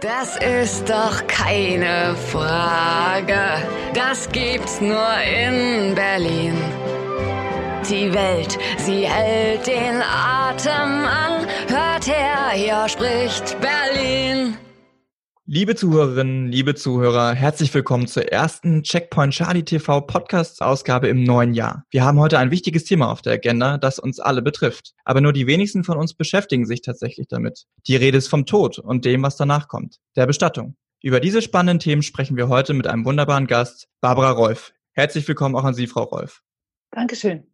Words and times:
Das 0.00 0.36
ist 0.36 0.88
doch 0.88 1.26
keine 1.26 2.14
Frage. 2.30 3.40
Das 3.94 4.28
gibt's 4.30 4.80
nur 4.80 5.12
in 5.24 5.92
Berlin. 5.96 6.56
Die 7.90 8.14
Welt, 8.14 8.56
sie 8.76 9.08
hält 9.08 9.66
den 9.66 10.00
Atem 10.00 11.04
an. 11.04 11.46
Hört 11.68 12.06
her, 12.06 12.50
hier 12.52 12.88
spricht 12.88 13.56
Berlin. 13.60 14.56
Liebe 15.50 15.74
Zuhörerinnen, 15.74 16.52
liebe 16.52 16.74
Zuhörer, 16.74 17.32
herzlich 17.32 17.72
willkommen 17.72 18.06
zur 18.06 18.30
ersten 18.30 18.82
Checkpoint 18.82 19.32
Charlie 19.32 19.62
TV 19.62 20.02
Podcast 20.02 20.60
Ausgabe 20.60 21.08
im 21.08 21.24
neuen 21.24 21.54
Jahr. 21.54 21.86
Wir 21.88 22.04
haben 22.04 22.18
heute 22.18 22.38
ein 22.38 22.50
wichtiges 22.50 22.84
Thema 22.84 23.10
auf 23.10 23.22
der 23.22 23.32
Agenda, 23.32 23.78
das 23.78 23.98
uns 23.98 24.20
alle 24.20 24.42
betrifft. 24.42 24.92
Aber 25.06 25.22
nur 25.22 25.32
die 25.32 25.46
wenigsten 25.46 25.84
von 25.84 25.96
uns 25.96 26.12
beschäftigen 26.12 26.66
sich 26.66 26.82
tatsächlich 26.82 27.28
damit. 27.28 27.64
Die 27.86 27.96
Rede 27.96 28.18
ist 28.18 28.28
vom 28.28 28.44
Tod 28.44 28.78
und 28.78 29.06
dem, 29.06 29.22
was 29.22 29.36
danach 29.36 29.68
kommt, 29.68 30.00
der 30.16 30.26
Bestattung. 30.26 30.76
Über 31.02 31.18
diese 31.18 31.40
spannenden 31.40 31.78
Themen 31.78 32.02
sprechen 32.02 32.36
wir 32.36 32.50
heute 32.50 32.74
mit 32.74 32.86
einem 32.86 33.06
wunderbaren 33.06 33.46
Gast, 33.46 33.88
Barbara 34.02 34.32
Rolf. 34.32 34.74
Herzlich 34.92 35.26
willkommen 35.28 35.56
auch 35.56 35.64
an 35.64 35.72
Sie, 35.72 35.86
Frau 35.86 36.02
Rolf. 36.02 36.42
Dankeschön. 36.90 37.44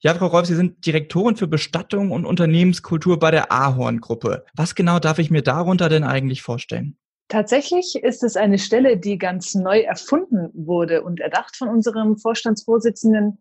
Ja, 0.00 0.16
Frau 0.16 0.26
Rolf, 0.26 0.46
Sie 0.46 0.56
sind 0.56 0.84
Direktorin 0.84 1.36
für 1.36 1.46
Bestattung 1.46 2.10
und 2.10 2.26
Unternehmenskultur 2.26 3.20
bei 3.20 3.30
der 3.30 3.52
Ahorn 3.52 4.00
Gruppe. 4.00 4.44
Was 4.56 4.74
genau 4.74 4.98
darf 4.98 5.20
ich 5.20 5.30
mir 5.30 5.42
darunter 5.42 5.88
denn 5.88 6.02
eigentlich 6.02 6.42
vorstellen? 6.42 6.96
Tatsächlich 7.32 7.94
ist 7.94 8.22
es 8.22 8.36
eine 8.36 8.58
Stelle, 8.58 8.98
die 8.98 9.16
ganz 9.16 9.54
neu 9.54 9.80
erfunden 9.80 10.50
wurde 10.52 11.02
und 11.02 11.18
erdacht 11.18 11.56
von 11.56 11.68
unserem 11.68 12.18
Vorstandsvorsitzenden, 12.18 13.38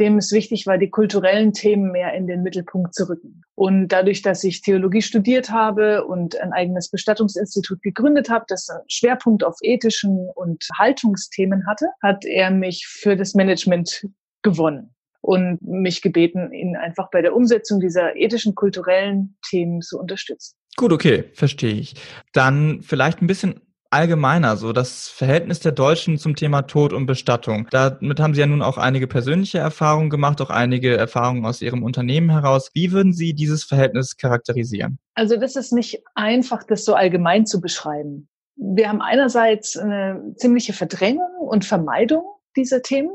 dem 0.00 0.18
es 0.18 0.32
wichtig 0.32 0.66
war, 0.66 0.76
die 0.76 0.90
kulturellen 0.90 1.52
Themen 1.52 1.92
mehr 1.92 2.14
in 2.14 2.26
den 2.26 2.42
Mittelpunkt 2.42 2.96
zu 2.96 3.08
rücken. 3.08 3.42
Und 3.54 3.90
dadurch, 3.90 4.22
dass 4.22 4.42
ich 4.42 4.60
Theologie 4.62 5.02
studiert 5.02 5.52
habe 5.52 6.04
und 6.04 6.36
ein 6.40 6.52
eigenes 6.52 6.90
Bestattungsinstitut 6.90 7.80
gegründet 7.80 8.28
habe, 8.28 8.44
das 8.48 8.68
einen 8.70 8.82
Schwerpunkt 8.88 9.44
auf 9.44 9.54
ethischen 9.62 10.28
und 10.34 10.66
Haltungsthemen 10.76 11.64
hatte, 11.68 11.90
hat 12.02 12.24
er 12.24 12.50
mich 12.50 12.88
für 12.88 13.14
das 13.14 13.34
Management 13.34 14.04
gewonnen 14.42 14.96
und 15.20 15.62
mich 15.62 16.02
gebeten, 16.02 16.52
ihn 16.52 16.74
einfach 16.74 17.08
bei 17.12 17.22
der 17.22 17.36
Umsetzung 17.36 17.78
dieser 17.78 18.16
ethischen, 18.16 18.56
kulturellen 18.56 19.38
Themen 19.48 19.80
zu 19.80 19.96
unterstützen. 19.96 20.56
Gut, 20.76 20.92
okay, 20.92 21.24
verstehe 21.34 21.74
ich. 21.74 21.94
Dann 22.32 22.82
vielleicht 22.82 23.20
ein 23.20 23.26
bisschen 23.26 23.60
allgemeiner, 23.90 24.56
so 24.56 24.72
das 24.72 25.08
Verhältnis 25.08 25.60
der 25.60 25.72
Deutschen 25.72 26.18
zum 26.18 26.36
Thema 26.36 26.62
Tod 26.62 26.92
und 26.92 27.06
Bestattung. 27.06 27.66
Damit 27.70 28.20
haben 28.20 28.34
Sie 28.34 28.40
ja 28.40 28.46
nun 28.46 28.62
auch 28.62 28.76
einige 28.76 29.06
persönliche 29.06 29.58
Erfahrungen 29.58 30.10
gemacht, 30.10 30.40
auch 30.40 30.50
einige 30.50 30.96
Erfahrungen 30.96 31.44
aus 31.46 31.62
Ihrem 31.62 31.82
Unternehmen 31.82 32.30
heraus. 32.30 32.70
Wie 32.74 32.92
würden 32.92 33.12
Sie 33.12 33.34
dieses 33.34 33.64
Verhältnis 33.64 34.16
charakterisieren? 34.16 34.98
Also 35.14 35.36
das 35.36 35.56
ist 35.56 35.72
nicht 35.72 36.02
einfach, 36.14 36.64
das 36.64 36.84
so 36.84 36.94
allgemein 36.94 37.46
zu 37.46 37.60
beschreiben. 37.60 38.28
Wir 38.56 38.88
haben 38.88 39.00
einerseits 39.00 39.76
eine 39.76 40.34
ziemliche 40.36 40.72
Verdrängung 40.72 41.30
und 41.40 41.64
Vermeidung 41.64 42.24
dieser 42.56 42.82
Themen. 42.82 43.10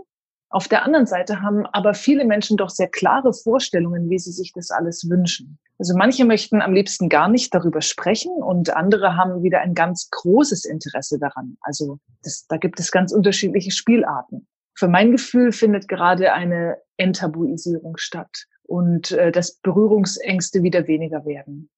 Auf 0.53 0.67
der 0.67 0.85
anderen 0.85 1.07
Seite 1.07 1.41
haben 1.41 1.65
aber 1.65 1.95
viele 1.95 2.25
Menschen 2.25 2.57
doch 2.57 2.69
sehr 2.69 2.87
klare 2.87 3.33
Vorstellungen, 3.33 4.11
wie 4.11 4.19
sie 4.19 4.31
sich 4.31 4.51
das 4.53 4.69
alles 4.69 5.09
wünschen. 5.09 5.57
Also 5.79 5.97
manche 5.97 6.25
möchten 6.25 6.61
am 6.61 6.73
liebsten 6.73 7.09
gar 7.09 7.27
nicht 7.27 7.55
darüber 7.55 7.81
sprechen 7.81 8.31
und 8.33 8.69
andere 8.69 9.17
haben 9.17 9.41
wieder 9.41 9.61
ein 9.61 9.73
ganz 9.73 10.11
großes 10.11 10.65
Interesse 10.65 11.17
daran. 11.17 11.57
Also 11.61 11.97
das, 12.21 12.45
da 12.47 12.57
gibt 12.57 12.79
es 12.79 12.91
ganz 12.91 13.11
unterschiedliche 13.11 13.71
Spielarten. 13.71 14.45
Für 14.75 14.87
mein 14.87 15.11
Gefühl 15.11 15.53
findet 15.53 15.87
gerade 15.87 16.33
eine 16.33 16.77
Enttabuisierung 16.97 17.97
statt 17.97 18.45
und 18.61 19.11
äh, 19.11 19.31
dass 19.31 19.55
Berührungsängste 19.55 20.61
wieder 20.61 20.87
weniger 20.87 21.25
werden. 21.25 21.71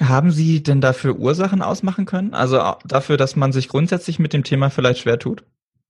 Haben 0.00 0.30
Sie 0.30 0.62
denn 0.62 0.80
dafür 0.80 1.18
Ursachen 1.18 1.62
ausmachen 1.62 2.04
können? 2.04 2.32
Also 2.32 2.60
dafür, 2.84 3.16
dass 3.16 3.34
man 3.34 3.50
sich 3.50 3.68
grundsätzlich 3.68 4.20
mit 4.20 4.32
dem 4.32 4.44
Thema 4.44 4.70
vielleicht 4.70 5.00
schwer 5.00 5.18
tut? 5.18 5.44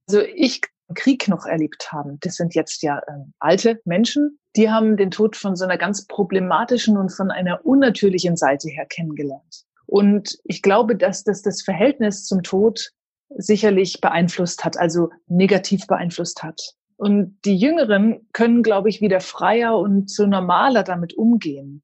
Also 0.09 0.23
ich 0.23 0.63
Krieg 0.95 1.29
noch 1.29 1.47
erlebt 1.47 1.93
haben. 1.93 2.19
Das 2.21 2.37
sind 2.37 2.55
jetzt 2.55 2.83
ja 2.83 2.99
äh, 2.99 3.25
alte 3.39 3.81
Menschen, 3.85 4.39
die 4.57 4.71
haben 4.71 4.97
den 4.97 5.11
Tod 5.11 5.37
von 5.37 5.57
so 5.57 5.65
einer 5.65 5.79
ganz 5.79 6.07
problematischen 6.07 6.97
und 6.97 7.11
von 7.11 7.31
einer 7.31 7.65
unnatürlichen 7.65 8.37
Seite 8.37 8.69
her 8.69 8.87
kennengelernt. 8.87 9.65
Und 9.87 10.39
ich 10.45 10.63
glaube, 10.63 10.97
dass 10.97 11.25
das 11.25 11.43
das 11.43 11.63
Verhältnis 11.63 12.25
zum 12.25 12.43
Tod 12.43 12.91
sicherlich 13.31 14.01
beeinflusst 14.01 14.65
hat, 14.65 14.79
also 14.79 15.11
negativ 15.27 15.87
beeinflusst 15.87 16.43
hat. 16.43 16.75
Und 16.97 17.39
die 17.45 17.57
Jüngeren 17.57 18.27
können, 18.33 18.63
glaube 18.63 18.89
ich, 18.89 19.01
wieder 19.01 19.21
freier 19.21 19.79
und 19.79 20.11
so 20.11 20.27
normaler 20.27 20.83
damit 20.83 21.15
umgehen. 21.15 21.83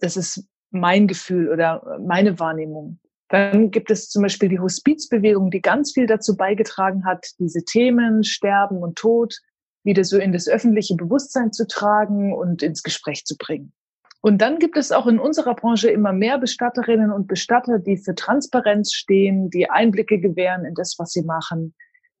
Das 0.00 0.16
ist 0.16 0.46
mein 0.70 1.06
Gefühl 1.06 1.50
oder 1.50 1.98
meine 2.00 2.38
Wahrnehmung. 2.38 2.98
Dann 3.34 3.72
gibt 3.72 3.90
es 3.90 4.10
zum 4.10 4.22
Beispiel 4.22 4.48
die 4.48 4.60
Hospizbewegung, 4.60 5.50
die 5.50 5.60
ganz 5.60 5.90
viel 5.90 6.06
dazu 6.06 6.36
beigetragen 6.36 7.04
hat, 7.04 7.26
diese 7.40 7.64
Themen 7.64 8.22
Sterben 8.22 8.78
und 8.78 8.94
Tod 8.94 9.34
wieder 9.82 10.04
so 10.04 10.18
in 10.18 10.32
das 10.32 10.46
öffentliche 10.46 10.94
Bewusstsein 10.94 11.52
zu 11.52 11.66
tragen 11.66 12.32
und 12.32 12.62
ins 12.62 12.84
Gespräch 12.84 13.24
zu 13.24 13.36
bringen. 13.36 13.72
Und 14.20 14.38
dann 14.38 14.60
gibt 14.60 14.76
es 14.76 14.92
auch 14.92 15.08
in 15.08 15.18
unserer 15.18 15.56
Branche 15.56 15.90
immer 15.90 16.12
mehr 16.12 16.38
Bestatterinnen 16.38 17.10
und 17.10 17.26
Bestatter, 17.26 17.80
die 17.80 17.96
für 17.96 18.14
Transparenz 18.14 18.92
stehen, 18.92 19.50
die 19.50 19.68
Einblicke 19.68 20.20
gewähren 20.20 20.64
in 20.64 20.74
das, 20.74 20.94
was 20.98 21.10
sie 21.10 21.22
machen, 21.22 21.74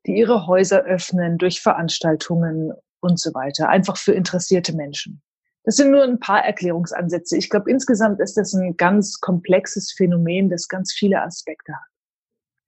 die 0.06 0.16
ihre 0.16 0.48
Häuser 0.48 0.82
öffnen 0.82 1.38
durch 1.38 1.60
Veranstaltungen 1.60 2.72
und 2.98 3.20
so 3.20 3.32
weiter, 3.34 3.68
einfach 3.68 3.98
für 3.98 4.14
interessierte 4.14 4.74
Menschen. 4.74 5.22
Das 5.64 5.76
sind 5.76 5.90
nur 5.90 6.02
ein 6.02 6.20
paar 6.20 6.44
Erklärungsansätze. 6.44 7.36
Ich 7.36 7.48
glaube, 7.48 7.70
insgesamt 7.70 8.20
ist 8.20 8.36
das 8.36 8.52
ein 8.52 8.76
ganz 8.76 9.20
komplexes 9.20 9.92
Phänomen, 9.92 10.50
das 10.50 10.68
ganz 10.68 10.92
viele 10.92 11.22
Aspekte 11.22 11.72
hat. 11.72 11.94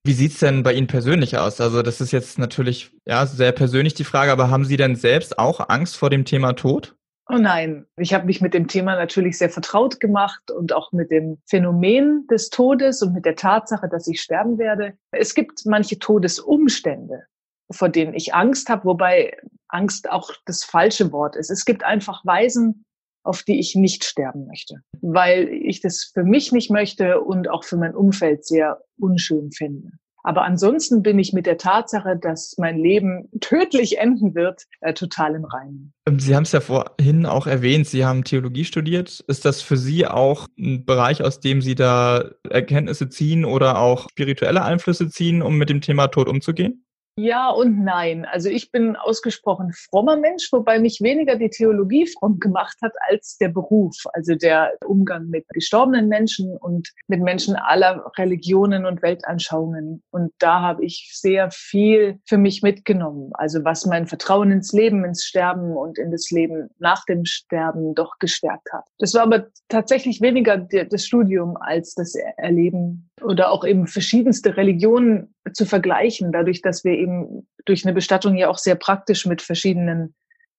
Wie 0.03 0.13
sieht's 0.13 0.39
denn 0.39 0.63
bei 0.63 0.73
Ihnen 0.73 0.87
persönlich 0.87 1.37
aus? 1.37 1.61
Also 1.61 1.81
das 1.81 2.01
ist 2.01 2.11
jetzt 2.11 2.39
natürlich 2.39 2.91
ja 3.05 3.25
sehr 3.25 3.51
persönlich 3.51 3.93
die 3.93 4.05
Frage, 4.05 4.31
aber 4.31 4.49
haben 4.49 4.65
Sie 4.65 4.77
denn 4.77 4.95
selbst 4.95 5.37
auch 5.37 5.69
Angst 5.69 5.97
vor 5.97 6.09
dem 6.09 6.25
Thema 6.25 6.53
Tod? 6.53 6.95
Oh 7.29 7.37
nein, 7.37 7.85
ich 7.97 8.13
habe 8.13 8.25
mich 8.25 8.39
mit 8.39 8.53
dem 8.53 8.69
Thema 8.69 8.95
natürlich 8.95 9.37
sehr 9.37 9.49
vertraut 9.49 9.99
gemacht 9.99 10.49
und 10.49 10.71
auch 10.71 10.93
mit 10.93 11.11
dem 11.11 11.39
Phänomen 11.45 12.25
des 12.27 12.49
Todes 12.49 13.01
und 13.01 13.13
mit 13.13 13.25
der 13.25 13.35
Tatsache, 13.35 13.89
dass 13.89 14.07
ich 14.07 14.21
sterben 14.21 14.57
werde. 14.57 14.93
Es 15.11 15.35
gibt 15.35 15.65
manche 15.65 15.99
Todesumstände, 15.99 17.23
vor 17.69 17.89
denen 17.89 18.13
ich 18.13 18.33
Angst 18.33 18.69
habe, 18.69 18.85
wobei 18.85 19.37
Angst 19.67 20.09
auch 20.09 20.31
das 20.45 20.63
falsche 20.63 21.11
Wort 21.11 21.35
ist. 21.35 21.51
Es 21.51 21.65
gibt 21.65 21.83
einfach 21.83 22.25
Weisen, 22.25 22.85
auf 23.27 23.43
die 23.43 23.59
ich 23.59 23.75
nicht 23.75 24.03
sterben 24.05 24.47
möchte, 24.47 24.75
weil 25.01 25.49
ich 25.49 25.81
das 25.81 26.11
für 26.13 26.23
mich 26.23 26.51
nicht 26.51 26.71
möchte 26.71 27.21
und 27.21 27.49
auch 27.49 27.63
für 27.63 27.77
mein 27.77 27.95
Umfeld 27.95 28.45
sehr 28.45 28.79
unschön 28.97 29.51
finde. 29.51 29.91
Aber 30.23 30.43
ansonsten 30.43 31.03
bin 31.03 31.19
ich 31.19 31.31
mit 31.31 31.45
der 31.45 31.57
Tatsache, 31.57 32.17
dass 32.17 32.55
mein 32.57 32.77
Leben 32.77 33.29
tödlich 33.39 33.97
enden 33.99 34.35
wird, 34.35 34.63
äh, 34.81 34.93
total 34.93 35.35
im 35.35 35.45
Reinen. 35.45 35.93
Ähm, 36.05 36.19
Sie 36.19 36.35
haben 36.35 36.43
es 36.43 36.51
ja 36.51 36.59
vorhin 36.59 37.25
auch 37.25 37.47
erwähnt, 37.47 37.87
Sie 37.87 38.03
haben 38.03 38.25
Theologie 38.25 38.65
studiert. 38.65 39.23
Ist 39.27 39.45
das 39.45 39.61
für 39.61 39.77
Sie 39.77 40.05
auch 40.05 40.47
ein 40.59 40.83
Bereich, 40.83 41.23
aus 41.23 41.39
dem 41.39 41.61
Sie 41.61 41.75
da 41.75 42.29
Erkenntnisse 42.49 43.07
ziehen 43.07 43.45
oder 43.45 43.79
auch 43.79 44.09
spirituelle 44.09 44.63
Einflüsse 44.63 45.09
ziehen, 45.09 45.41
um 45.41 45.57
mit 45.57 45.69
dem 45.69 45.79
Thema 45.79 46.07
Tod 46.07 46.27
umzugehen? 46.27 46.83
Ja 47.19 47.49
und 47.49 47.83
nein. 47.83 48.25
Also 48.25 48.47
ich 48.47 48.71
bin 48.71 48.95
ausgesprochen 48.95 49.73
frommer 49.73 50.17
Mensch, 50.17 50.49
wobei 50.51 50.77
mich 50.77 51.01
weniger 51.01 51.35
die 51.35 51.49
Theologie 51.49 52.05
fromm 52.05 52.39
gemacht 52.39 52.77
hat 52.83 52.93
als 53.09 53.37
der 53.39 53.49
Beruf, 53.49 53.95
also 54.13 54.35
der 54.35 54.73
Umgang 54.85 55.27
mit 55.27 55.47
gestorbenen 55.49 56.09
Menschen 56.09 56.55
und 56.57 56.93
mit 57.07 57.21
Menschen 57.21 57.55
aller 57.55 58.05
Religionen 58.17 58.85
und 58.85 59.01
Weltanschauungen. 59.01 60.03
Und 60.11 60.31
da 60.37 60.61
habe 60.61 60.85
ich 60.85 61.09
sehr 61.11 61.49
viel 61.49 62.19
für 62.27 62.37
mich 62.37 62.61
mitgenommen. 62.61 63.31
Also 63.33 63.65
was 63.65 63.87
mein 63.87 64.05
Vertrauen 64.05 64.51
ins 64.51 64.71
Leben, 64.71 65.03
ins 65.03 65.25
Sterben 65.25 65.75
und 65.75 65.97
in 65.97 66.11
das 66.11 66.29
Leben 66.29 66.69
nach 66.77 67.03
dem 67.05 67.25
Sterben 67.25 67.95
doch 67.95 68.19
gestärkt 68.19 68.71
hat. 68.71 68.85
Das 68.99 69.15
war 69.15 69.23
aber 69.23 69.47
tatsächlich 69.69 70.21
weniger 70.21 70.57
das 70.57 71.03
Studium 71.03 71.57
als 71.57 71.95
das 71.95 72.13
Erleben 72.37 73.09
oder 73.23 73.51
auch 73.51 73.65
eben 73.65 73.87
verschiedenste 73.87 74.55
Religionen 74.55 75.33
zu 75.53 75.65
vergleichen, 75.65 76.31
dadurch, 76.31 76.61
dass 76.61 76.83
wir 76.83 76.93
eben 76.93 77.47
durch 77.65 77.85
eine 77.85 77.93
Bestattung 77.93 78.35
ja 78.35 78.49
auch 78.49 78.57
sehr 78.57 78.75
praktisch 78.75 79.25
mit 79.25 79.41
verschiedenen 79.41 80.15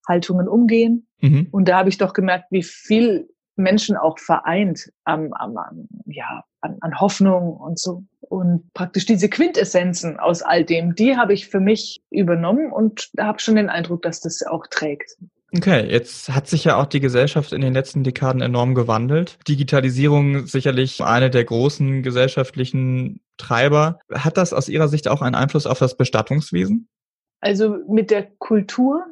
Haltungen 0.06 0.48
umgehen. 0.48 1.06
Mhm. 1.20 1.48
Und 1.50 1.68
da 1.68 1.78
habe 1.78 1.88
ich 1.88 1.98
doch 1.98 2.12
gemerkt, 2.12 2.46
wie 2.50 2.62
viel 2.62 3.28
Menschen 3.56 3.96
auch 3.96 4.18
vereint 4.18 4.90
am, 5.04 5.32
am, 5.32 5.56
am, 5.56 5.88
ja, 6.06 6.44
an, 6.60 6.76
an 6.80 7.00
Hoffnung 7.00 7.56
und 7.56 7.78
so. 7.78 8.04
Und 8.20 8.72
praktisch 8.72 9.04
diese 9.04 9.28
Quintessenzen 9.28 10.18
aus 10.18 10.42
all 10.42 10.64
dem, 10.64 10.94
die 10.94 11.16
habe 11.16 11.34
ich 11.34 11.48
für 11.48 11.60
mich 11.60 12.00
übernommen 12.10 12.72
und 12.72 13.10
habe 13.18 13.40
schon 13.40 13.56
den 13.56 13.68
Eindruck, 13.68 14.02
dass 14.02 14.20
das 14.20 14.42
auch 14.46 14.66
trägt. 14.68 15.16
Okay, 15.54 15.90
jetzt 15.90 16.28
hat 16.28 16.46
sich 16.46 16.64
ja 16.64 16.76
auch 16.76 16.84
die 16.84 17.00
Gesellschaft 17.00 17.52
in 17.52 17.62
den 17.62 17.72
letzten 17.72 18.04
Dekaden 18.04 18.42
enorm 18.42 18.74
gewandelt. 18.74 19.38
Digitalisierung 19.48 20.46
sicherlich 20.46 21.02
eine 21.02 21.30
der 21.30 21.44
großen 21.44 22.02
gesellschaftlichen 22.02 23.20
Treiber. 23.38 23.98
Hat 24.12 24.36
das 24.36 24.52
aus 24.52 24.68
Ihrer 24.68 24.88
Sicht 24.88 25.08
auch 25.08 25.22
einen 25.22 25.34
Einfluss 25.34 25.66
auf 25.66 25.78
das 25.78 25.96
Bestattungswesen? 25.96 26.88
Also 27.40 27.78
mit 27.88 28.10
der 28.10 28.24
Kultur 28.38 29.04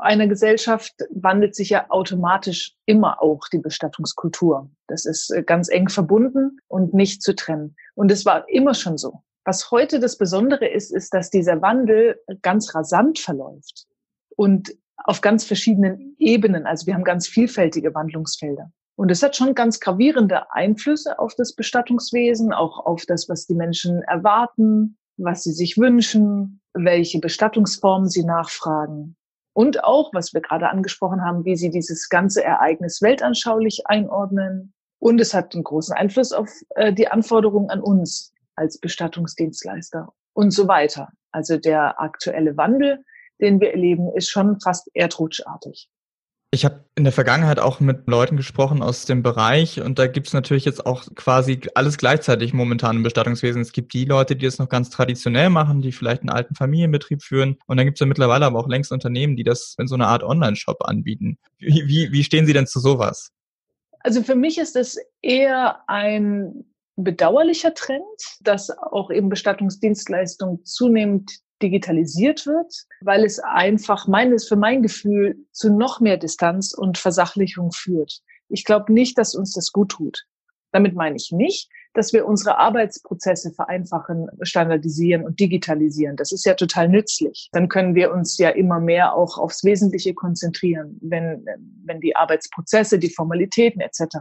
einer 0.00 0.26
Gesellschaft 0.26 0.94
wandelt 1.10 1.54
sich 1.54 1.70
ja 1.70 1.90
automatisch 1.90 2.74
immer 2.86 3.22
auch 3.22 3.46
die 3.52 3.58
Bestattungskultur. 3.58 4.70
Das 4.86 5.04
ist 5.04 5.30
äh, 5.30 5.42
ganz 5.42 5.68
eng 5.68 5.88
verbunden 5.88 6.60
und 6.66 6.94
nicht 6.94 7.22
zu 7.22 7.34
trennen. 7.34 7.76
Und 7.94 8.10
es 8.10 8.24
war 8.24 8.48
immer 8.48 8.74
schon 8.74 8.96
so. 8.96 9.22
Was 9.44 9.70
heute 9.70 10.00
das 10.00 10.18
Besondere 10.18 10.66
ist, 10.66 10.92
ist, 10.92 11.14
dass 11.14 11.30
dieser 11.30 11.60
Wandel 11.62 12.20
ganz 12.42 12.74
rasant 12.74 13.18
verläuft 13.18 13.86
und 14.36 14.74
auf 15.08 15.22
ganz 15.22 15.44
verschiedenen 15.44 16.14
Ebenen. 16.18 16.66
Also 16.66 16.86
wir 16.86 16.92
haben 16.92 17.02
ganz 17.02 17.26
vielfältige 17.26 17.94
Wandlungsfelder. 17.94 18.70
Und 18.94 19.10
es 19.10 19.22
hat 19.22 19.36
schon 19.36 19.54
ganz 19.54 19.80
gravierende 19.80 20.52
Einflüsse 20.52 21.18
auf 21.18 21.34
das 21.34 21.54
Bestattungswesen, 21.54 22.52
auch 22.52 22.84
auf 22.84 23.06
das, 23.06 23.26
was 23.26 23.46
die 23.46 23.54
Menschen 23.54 24.02
erwarten, 24.02 24.98
was 25.16 25.44
sie 25.44 25.52
sich 25.52 25.78
wünschen, 25.78 26.60
welche 26.74 27.20
Bestattungsformen 27.20 28.10
sie 28.10 28.22
nachfragen. 28.22 29.16
Und 29.54 29.82
auch, 29.82 30.12
was 30.12 30.34
wir 30.34 30.42
gerade 30.42 30.68
angesprochen 30.68 31.24
haben, 31.24 31.46
wie 31.46 31.56
sie 31.56 31.70
dieses 31.70 32.10
ganze 32.10 32.44
Ereignis 32.44 33.00
weltanschaulich 33.00 33.86
einordnen. 33.86 34.74
Und 34.98 35.22
es 35.22 35.32
hat 35.32 35.54
einen 35.54 35.64
großen 35.64 35.96
Einfluss 35.96 36.32
auf 36.32 36.50
äh, 36.74 36.92
die 36.92 37.08
Anforderungen 37.08 37.70
an 37.70 37.80
uns 37.80 38.34
als 38.56 38.78
Bestattungsdienstleister 38.78 40.12
und 40.34 40.50
so 40.50 40.68
weiter. 40.68 41.08
Also 41.32 41.56
der 41.56 41.98
aktuelle 41.98 42.58
Wandel, 42.58 43.04
den 43.40 43.60
wir 43.60 43.72
erleben, 43.72 44.08
ist 44.14 44.30
schon 44.30 44.60
fast 44.60 44.90
erdrutschartig. 44.94 45.88
Ich 46.50 46.64
habe 46.64 46.86
in 46.94 47.04
der 47.04 47.12
Vergangenheit 47.12 47.58
auch 47.58 47.78
mit 47.78 48.06
Leuten 48.06 48.38
gesprochen 48.38 48.82
aus 48.82 49.04
dem 49.04 49.22
Bereich 49.22 49.82
und 49.82 49.98
da 49.98 50.06
gibt 50.06 50.28
es 50.28 50.32
natürlich 50.32 50.64
jetzt 50.64 50.86
auch 50.86 51.04
quasi 51.14 51.60
alles 51.74 51.98
gleichzeitig 51.98 52.54
momentan 52.54 52.96
im 52.96 53.02
Bestattungswesen. 53.02 53.60
Es 53.60 53.72
gibt 53.72 53.92
die 53.92 54.06
Leute, 54.06 54.34
die 54.34 54.46
das 54.46 54.58
noch 54.58 54.70
ganz 54.70 54.88
traditionell 54.88 55.50
machen, 55.50 55.82
die 55.82 55.92
vielleicht 55.92 56.22
einen 56.22 56.30
alten 56.30 56.54
Familienbetrieb 56.54 57.22
führen 57.22 57.58
und 57.66 57.76
dann 57.76 57.84
gibt 57.84 57.98
es 57.98 58.00
ja 58.00 58.06
mittlerweile 58.06 58.46
aber 58.46 58.58
auch 58.58 58.68
längst 58.68 58.92
Unternehmen, 58.92 59.36
die 59.36 59.44
das 59.44 59.74
in 59.78 59.88
so 59.88 59.94
einer 59.94 60.08
Art 60.08 60.22
Online-Shop 60.22 60.78
anbieten. 60.86 61.36
Wie, 61.58 61.86
wie, 61.86 62.12
wie 62.12 62.24
stehen 62.24 62.46
Sie 62.46 62.54
denn 62.54 62.66
zu 62.66 62.80
sowas? 62.80 63.30
Also 64.00 64.22
für 64.22 64.34
mich 64.34 64.56
ist 64.56 64.74
es 64.74 64.96
eher 65.20 65.82
ein 65.86 66.64
bedauerlicher 66.96 67.74
Trend, 67.74 68.02
dass 68.40 68.70
auch 68.70 69.10
eben 69.10 69.28
Bestattungsdienstleistungen 69.28 70.64
zunehmend 70.64 71.40
digitalisiert 71.62 72.46
wird, 72.46 72.86
weil 73.00 73.24
es 73.24 73.38
einfach 73.38 74.06
meines, 74.06 74.46
für 74.46 74.56
mein 74.56 74.82
Gefühl 74.82 75.36
zu 75.52 75.72
noch 75.72 76.00
mehr 76.00 76.16
Distanz 76.16 76.72
und 76.72 76.98
Versachlichung 76.98 77.72
führt. 77.72 78.20
Ich 78.48 78.64
glaube 78.64 78.92
nicht, 78.92 79.18
dass 79.18 79.34
uns 79.34 79.52
das 79.52 79.72
gut 79.72 79.90
tut. 79.90 80.24
Damit 80.72 80.94
meine 80.94 81.16
ich 81.16 81.32
nicht, 81.32 81.70
dass 81.94 82.12
wir 82.12 82.26
unsere 82.26 82.58
Arbeitsprozesse 82.58 83.52
vereinfachen, 83.52 84.28
standardisieren 84.42 85.24
und 85.24 85.40
digitalisieren. 85.40 86.16
Das 86.16 86.32
ist 86.32 86.44
ja 86.44 86.54
total 86.54 86.88
nützlich. 86.88 87.48
Dann 87.52 87.68
können 87.68 87.94
wir 87.94 88.12
uns 88.12 88.38
ja 88.38 88.50
immer 88.50 88.78
mehr 88.78 89.14
auch 89.14 89.38
aufs 89.38 89.64
Wesentliche 89.64 90.14
konzentrieren, 90.14 90.98
wenn, 91.00 91.44
wenn 91.84 92.00
die 92.00 92.14
Arbeitsprozesse, 92.14 92.98
die 92.98 93.10
Formalitäten 93.10 93.80
etc. 93.80 94.18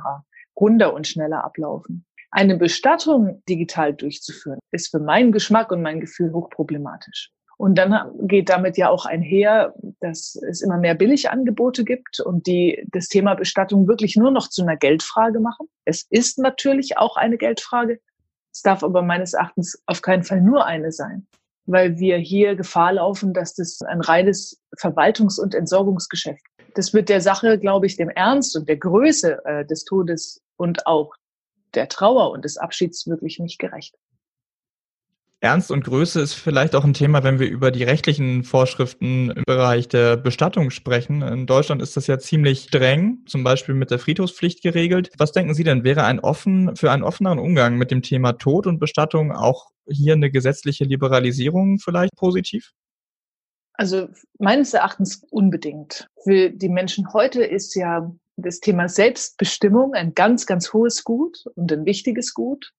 runder 0.59 0.93
und 0.93 1.07
schneller 1.07 1.43
ablaufen. 1.43 2.05
Eine 2.31 2.57
Bestattung 2.57 3.41
digital 3.47 3.93
durchzuführen, 3.93 4.59
ist 4.71 4.91
für 4.91 4.99
meinen 4.99 5.31
Geschmack 5.31 5.71
und 5.71 5.81
mein 5.81 5.99
Gefühl 5.99 6.33
hochproblematisch. 6.33 7.31
Und 7.57 7.75
dann 7.75 8.11
geht 8.27 8.49
damit 8.49 8.77
ja 8.77 8.89
auch 8.89 9.05
einher, 9.05 9.73
dass 9.99 10.35
es 10.47 10.61
immer 10.61 10.77
mehr 10.77 10.93
Billigangebote 10.93 11.83
gibt 11.83 12.19
und 12.19 12.45
die 12.45 12.87
das 12.91 13.07
Thema 13.07 13.33
Bestattung 13.33 13.87
wirklich 13.87 14.15
nur 14.15 14.29
noch 14.29 14.47
zu 14.47 14.61
einer 14.61 14.77
Geldfrage 14.77 15.39
machen. 15.39 15.67
Es 15.83 16.05
ist 16.11 16.37
natürlich 16.37 16.97
auch 16.97 17.17
eine 17.17 17.37
Geldfrage. 17.37 17.99
Es 18.53 18.61
darf 18.61 18.83
aber 18.83 19.01
meines 19.01 19.33
Erachtens 19.33 19.81
auf 19.87 20.03
keinen 20.03 20.23
Fall 20.23 20.41
nur 20.41 20.67
eine 20.67 20.91
sein, 20.91 21.25
weil 21.65 21.97
wir 21.97 22.17
hier 22.17 22.55
Gefahr 22.55 22.93
laufen, 22.93 23.33
dass 23.33 23.55
das 23.55 23.81
ein 23.81 24.01
reines 24.01 24.61
Verwaltungs- 24.77 25.39
und 25.39 25.55
Entsorgungsgeschäft. 25.55 26.43
Das 26.75 26.93
wird 26.93 27.09
der 27.09 27.21
Sache, 27.21 27.57
glaube 27.57 27.87
ich, 27.87 27.97
dem 27.97 28.09
Ernst 28.09 28.55
und 28.55 28.69
der 28.69 28.77
Größe 28.77 29.43
äh, 29.45 29.65
des 29.65 29.83
Todes 29.83 30.43
und 30.57 30.85
auch 30.85 31.15
der 31.73 31.89
Trauer 31.89 32.31
und 32.31 32.45
des 32.45 32.57
Abschieds 32.57 33.07
wirklich 33.07 33.39
nicht 33.39 33.59
gerecht. 33.59 33.95
Ernst 35.39 35.69
und 35.69 35.83
Größe 35.83 36.19
ist 36.19 36.33
vielleicht 36.33 36.73
auch 36.73 36.83
ein 36.83 36.95
Thema, 36.95 37.23
wenn 37.23 37.37
wir 37.37 37.47
über 37.47 37.69
die 37.69 37.83
rechtlichen 37.83 38.43
Vorschriften 38.43 39.29
im 39.29 39.43
Bereich 39.45 39.87
der 39.87 40.17
Bestattung 40.17 40.71
sprechen. 40.71 41.21
In 41.21 41.45
Deutschland 41.45 41.79
ist 41.83 41.95
das 41.95 42.07
ja 42.07 42.17
ziemlich 42.17 42.63
streng, 42.63 43.19
zum 43.27 43.43
Beispiel 43.43 43.75
mit 43.75 43.91
der 43.91 43.99
Friedhofspflicht 43.99 44.63
geregelt. 44.63 45.11
Was 45.19 45.33
denken 45.33 45.53
Sie 45.53 45.63
denn, 45.63 45.83
wäre 45.83 46.05
ein 46.05 46.19
offen, 46.19 46.75
für 46.75 46.91
einen 46.91 47.03
offeneren 47.03 47.37
Umgang 47.37 47.77
mit 47.77 47.91
dem 47.91 48.01
Thema 48.01 48.33
Tod 48.33 48.65
und 48.65 48.79
Bestattung 48.79 49.31
auch 49.31 49.69
hier 49.87 50.13
eine 50.13 50.31
gesetzliche 50.31 50.85
Liberalisierung 50.85 51.77
vielleicht 51.77 52.15
positiv? 52.15 52.71
Also 53.73 54.09
meines 54.39 54.73
Erachtens 54.73 55.23
unbedingt. 55.29 56.07
Für 56.23 56.49
die 56.49 56.69
Menschen 56.69 57.13
heute 57.13 57.43
ist 57.43 57.75
ja 57.75 58.11
das 58.37 58.59
Thema 58.59 58.87
Selbstbestimmung 58.87 59.93
ein 59.93 60.13
ganz, 60.13 60.45
ganz 60.45 60.71
hohes 60.71 61.03
Gut 61.03 61.45
und 61.55 61.71
ein 61.71 61.85
wichtiges 61.85 62.33
Gut. 62.33 62.71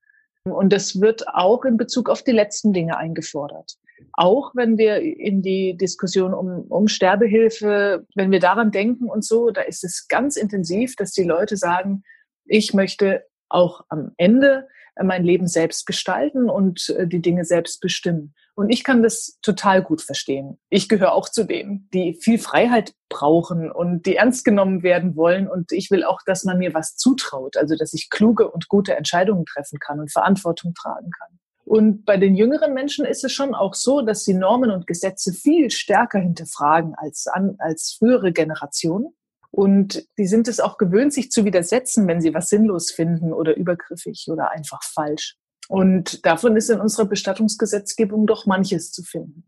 Und 0.44 0.72
das 0.72 1.00
wird 1.00 1.28
auch 1.28 1.64
in 1.64 1.76
Bezug 1.76 2.08
auf 2.08 2.22
die 2.22 2.32
letzten 2.32 2.72
Dinge 2.72 2.96
eingefordert. 2.96 3.74
Auch 4.12 4.52
wenn 4.54 4.78
wir 4.78 5.00
in 5.00 5.42
die 5.42 5.76
Diskussion 5.76 6.32
um, 6.32 6.62
um 6.68 6.88
Sterbehilfe, 6.88 8.06
wenn 8.14 8.30
wir 8.30 8.40
daran 8.40 8.70
denken 8.70 9.10
und 9.10 9.24
so, 9.24 9.50
da 9.50 9.62
ist 9.62 9.84
es 9.84 10.06
ganz 10.08 10.36
intensiv, 10.36 10.94
dass 10.96 11.10
die 11.10 11.24
Leute 11.24 11.56
sagen, 11.56 12.04
ich 12.44 12.72
möchte 12.72 13.24
auch 13.48 13.84
am 13.88 14.12
Ende 14.16 14.68
mein 15.02 15.24
Leben 15.24 15.46
selbst 15.46 15.86
gestalten 15.86 16.48
und 16.48 16.88
äh, 16.90 17.06
die 17.06 17.20
Dinge 17.20 17.44
selbst 17.44 17.80
bestimmen. 17.80 18.34
Und 18.58 18.70
ich 18.70 18.82
kann 18.82 19.04
das 19.04 19.38
total 19.40 19.84
gut 19.84 20.02
verstehen. 20.02 20.58
Ich 20.68 20.88
gehöre 20.88 21.12
auch 21.12 21.28
zu 21.28 21.44
denen, 21.44 21.88
die 21.94 22.18
viel 22.20 22.40
Freiheit 22.40 22.92
brauchen 23.08 23.70
und 23.70 24.04
die 24.04 24.16
ernst 24.16 24.44
genommen 24.44 24.82
werden 24.82 25.14
wollen. 25.14 25.48
Und 25.48 25.70
ich 25.70 25.92
will 25.92 26.02
auch, 26.02 26.22
dass 26.26 26.42
man 26.42 26.58
mir 26.58 26.74
was 26.74 26.96
zutraut, 26.96 27.56
also 27.56 27.76
dass 27.76 27.94
ich 27.94 28.10
kluge 28.10 28.50
und 28.50 28.66
gute 28.66 28.96
Entscheidungen 28.96 29.46
treffen 29.46 29.78
kann 29.78 30.00
und 30.00 30.10
Verantwortung 30.10 30.74
tragen 30.74 31.08
kann. 31.16 31.38
Und 31.66 32.04
bei 32.04 32.16
den 32.16 32.34
jüngeren 32.34 32.74
Menschen 32.74 33.04
ist 33.04 33.22
es 33.22 33.30
schon 33.30 33.54
auch 33.54 33.74
so, 33.74 34.02
dass 34.02 34.24
sie 34.24 34.34
Normen 34.34 34.72
und 34.72 34.88
Gesetze 34.88 35.32
viel 35.32 35.70
stärker 35.70 36.18
hinterfragen 36.18 36.96
als, 36.96 37.28
an, 37.28 37.54
als 37.60 37.94
frühere 37.96 38.32
Generationen. 38.32 39.14
Und 39.52 40.04
die 40.18 40.26
sind 40.26 40.48
es 40.48 40.58
auch 40.58 40.78
gewöhnt, 40.78 41.12
sich 41.12 41.30
zu 41.30 41.44
widersetzen, 41.44 42.08
wenn 42.08 42.20
sie 42.20 42.34
was 42.34 42.48
sinnlos 42.48 42.90
finden 42.90 43.32
oder 43.32 43.56
übergriffig 43.56 44.26
oder 44.28 44.50
einfach 44.50 44.82
falsch. 44.82 45.36
Und 45.68 46.24
davon 46.26 46.56
ist 46.56 46.70
in 46.70 46.80
unserer 46.80 47.06
Bestattungsgesetzgebung 47.06 48.26
doch 48.26 48.46
manches 48.46 48.90
zu 48.90 49.02
finden. 49.02 49.44